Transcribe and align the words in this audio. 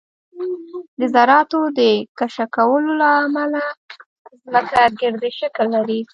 د 0.99 1.01
ذراتو 1.15 1.59
د 1.77 1.79
کشکولو 2.17 2.91
له 3.01 3.09
امله 3.25 3.63
ځمکه 4.51 4.81
ګردی 4.99 5.31
شکل 5.39 5.65
لري 5.75 5.99